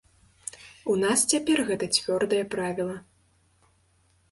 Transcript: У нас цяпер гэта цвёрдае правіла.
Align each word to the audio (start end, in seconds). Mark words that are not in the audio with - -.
У 0.93 0.95
нас 1.03 1.19
цяпер 1.33 1.57
гэта 1.69 1.85
цвёрдае 1.99 2.41
правіла. 2.57 2.99